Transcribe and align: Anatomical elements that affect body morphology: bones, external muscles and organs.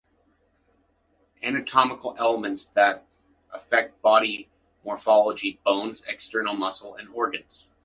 Anatomical 1.43 2.15
elements 2.17 2.65
that 2.69 3.05
affect 3.51 4.01
body 4.01 4.49
morphology: 4.83 5.59
bones, 5.63 6.07
external 6.07 6.55
muscles 6.55 6.99
and 6.99 7.09
organs. 7.13 7.71